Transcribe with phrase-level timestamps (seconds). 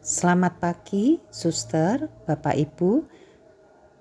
[0.00, 3.04] Selamat pagi, suster, bapak, ibu,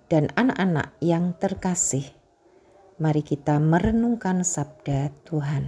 [0.07, 2.07] dan anak-anak yang terkasih.
[3.03, 5.67] Mari kita merenungkan sabda Tuhan.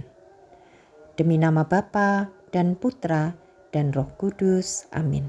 [1.20, 3.36] Demi nama Bapa dan Putra
[3.76, 4.88] dan Roh Kudus.
[4.96, 5.28] Amin.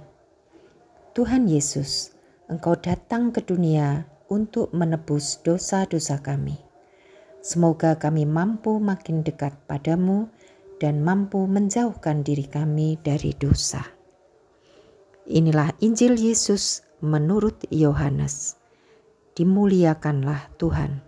[1.12, 2.16] Tuhan Yesus,
[2.48, 6.56] Engkau datang ke dunia untuk menebus dosa-dosa kami.
[7.44, 10.32] Semoga kami mampu makin dekat padamu
[10.80, 13.93] dan mampu menjauhkan diri kami dari dosa.
[15.24, 18.60] Inilah Injil Yesus menurut Yohanes.
[19.39, 21.00] Dimuliakanlah Tuhan.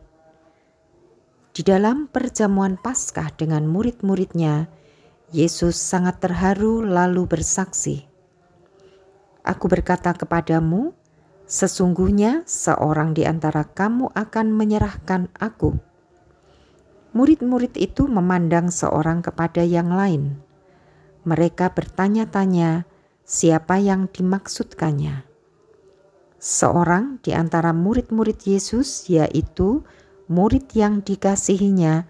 [1.52, 4.72] Di dalam perjamuan Paskah dengan murid-muridnya,
[5.36, 8.08] Yesus sangat terharu lalu bersaksi,
[9.44, 10.96] "Aku berkata kepadamu,
[11.44, 15.76] sesungguhnya seorang di antara kamu akan menyerahkan Aku."
[17.12, 20.40] Murid-murid itu memandang seorang kepada yang lain.
[21.28, 22.88] Mereka bertanya-tanya,
[23.26, 25.26] siapa yang dimaksudkannya.
[26.38, 29.82] Seorang di antara murid-murid Yesus, yaitu
[30.30, 32.06] murid yang dikasihinya,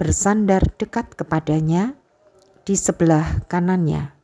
[0.00, 1.92] bersandar dekat kepadanya
[2.64, 4.16] di sebelah kanannya.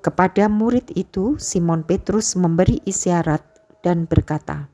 [0.00, 3.44] Kepada murid itu, Simon Petrus memberi isyarat
[3.84, 4.72] dan berkata,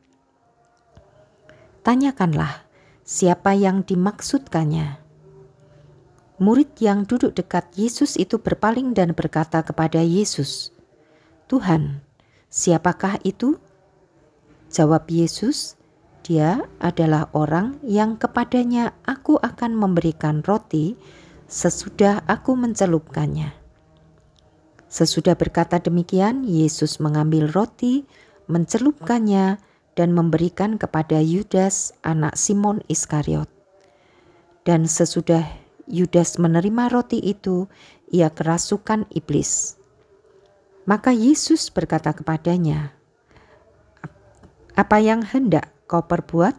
[1.83, 2.63] "Tanyakanlah
[3.03, 5.04] siapa yang dimaksudkannya."
[6.43, 10.75] Murid yang duduk dekat Yesus itu berpaling dan berkata kepada Yesus,
[11.47, 12.03] "Tuhan,
[12.51, 13.63] siapakah itu?"
[14.67, 15.79] Jawab Yesus,
[16.27, 20.99] "Dia adalah orang yang kepadanya aku akan memberikan roti
[21.47, 23.55] sesudah aku mencelupkannya."
[24.91, 28.07] Sesudah berkata demikian, Yesus mengambil roti,
[28.51, 29.63] mencelupkannya,
[29.95, 33.47] dan memberikan kepada Yudas, anak Simon Iskariot.
[34.67, 37.69] Dan sesudah Yudas menerima roti itu,
[38.09, 39.77] ia kerasukan iblis.
[40.89, 42.97] Maka Yesus berkata kepadanya,
[44.77, 46.57] "Apa yang hendak kau perbuat,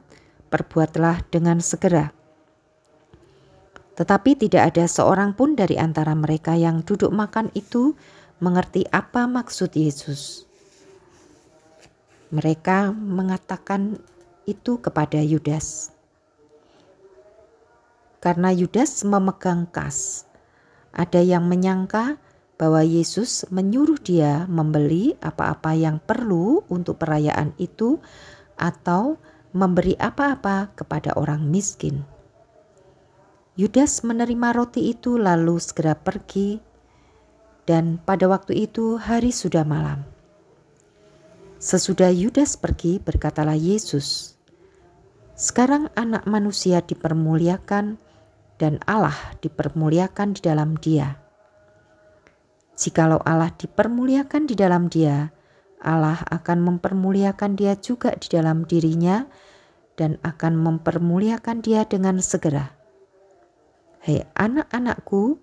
[0.54, 2.14] perbuatlah dengan segera."
[3.98, 7.96] Tetapi tidak ada seorang pun dari antara mereka yang duduk makan itu
[8.44, 10.44] mengerti apa maksud Yesus.
[12.30, 13.98] Mereka mengatakan
[14.46, 15.95] itu kepada Yudas
[18.26, 20.26] karena Yudas memegang kas.
[20.98, 22.18] Ada yang menyangka
[22.58, 28.02] bahwa Yesus menyuruh dia membeli apa-apa yang perlu untuk perayaan itu
[28.58, 29.22] atau
[29.54, 32.02] memberi apa-apa kepada orang miskin.
[33.54, 36.58] Yudas menerima roti itu lalu segera pergi
[37.70, 40.02] dan pada waktu itu hari sudah malam.
[41.62, 44.34] Sesudah Yudas pergi berkatalah Yesus,
[45.38, 48.02] "Sekarang anak manusia dipermuliakan
[48.56, 51.20] dan Allah dipermuliakan di dalam Dia.
[52.76, 55.32] Jikalau Allah dipermuliakan di dalam Dia,
[55.80, 59.28] Allah akan mempermuliakan Dia juga di dalam dirinya
[59.96, 62.76] dan akan mempermuliakan Dia dengan segera.
[64.04, 65.40] Hei anak-anakku,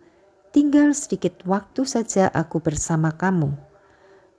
[0.53, 3.57] tinggal sedikit waktu saja aku bersama kamu.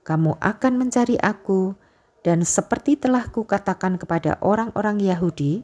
[0.06, 1.74] Kamu akan mencari aku,
[2.24, 5.60] dan seperti telah kukatakan kepada orang-orang Yahudi,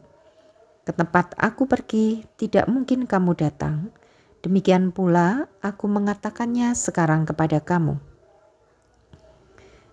[0.91, 3.95] ke tempat aku pergi, tidak mungkin kamu datang.
[4.43, 8.03] Demikian pula aku mengatakannya sekarang kepada kamu.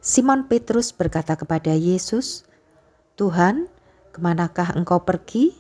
[0.01, 2.49] Simon Petrus berkata kepada Yesus,
[3.13, 3.69] "Tuhan,
[4.09, 5.53] ke manakah engkau pergi?"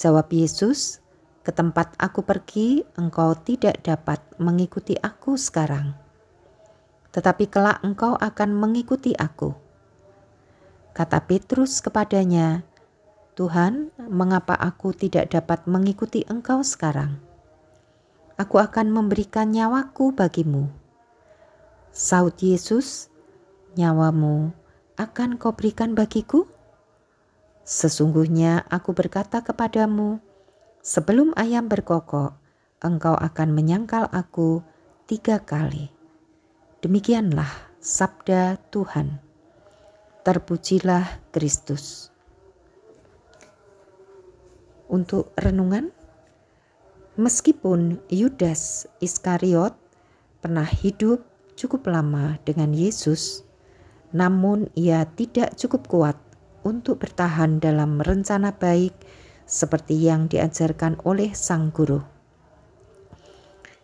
[0.00, 1.04] Jawab Yesus,
[1.44, 5.92] "Ke tempat aku pergi, engkau tidak dapat mengikuti aku sekarang,
[7.12, 9.52] tetapi kelak engkau akan mengikuti aku."
[10.96, 12.64] Kata Petrus kepadanya,
[13.32, 17.16] Tuhan, mengapa aku tidak dapat mengikuti Engkau sekarang?
[18.36, 20.68] Aku akan memberikan nyawaku bagimu.
[21.96, 23.08] Saud Yesus,
[23.72, 24.52] nyawamu
[25.00, 26.44] akan kau berikan bagiku?
[27.64, 30.20] Sesungguhnya aku berkata kepadamu,
[30.84, 32.36] sebelum ayam berkokok,
[32.84, 34.60] engkau akan menyangkal aku
[35.08, 35.88] tiga kali.
[36.84, 37.48] Demikianlah
[37.80, 39.24] sabda Tuhan.
[40.20, 42.11] Terpujilah Kristus
[44.92, 45.88] untuk renungan.
[47.16, 49.72] Meskipun Yudas Iskariot
[50.44, 51.24] pernah hidup
[51.56, 53.44] cukup lama dengan Yesus,
[54.12, 56.16] namun ia tidak cukup kuat
[56.62, 58.94] untuk bertahan dalam rencana baik
[59.48, 62.00] seperti yang diajarkan oleh sang guru.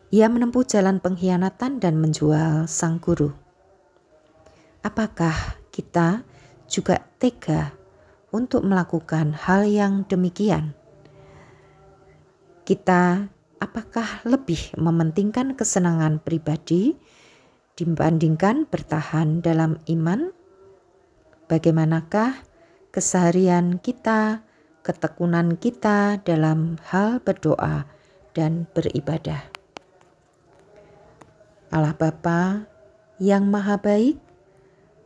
[0.08, 3.28] Ia menempuh jalan pengkhianatan dan menjual sang guru.
[4.81, 6.25] Apakah kita
[6.64, 7.76] juga tega
[8.32, 10.78] untuk melakukan hal yang demikian?
[12.69, 13.32] Kita
[13.65, 17.00] apakah lebih mementingkan kesenangan pribadi
[17.81, 20.29] dibandingkan bertahan dalam iman?
[21.49, 22.44] Bagaimanakah
[22.93, 24.44] keseharian kita,
[24.85, 27.88] ketekunan kita dalam hal berdoa
[28.37, 29.49] dan beribadah?
[31.73, 32.69] Allah Bapa
[33.17, 34.20] yang Maha Baik,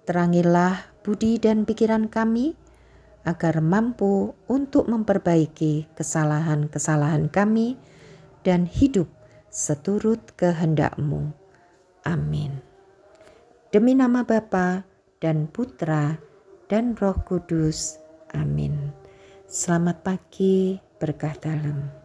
[0.03, 2.59] terangilah budi dan pikiran kami
[3.23, 7.79] agar mampu untuk memperbaiki kesalahan-kesalahan kami
[8.43, 9.07] dan hidup
[9.53, 11.31] seturut kehendak-Mu.
[12.03, 12.59] Amin.
[13.71, 14.83] Demi nama Bapa
[15.23, 16.19] dan Putra
[16.67, 18.03] dan Roh Kudus.
[18.35, 18.91] Amin.
[19.47, 22.02] Selamat pagi, berkah dalam.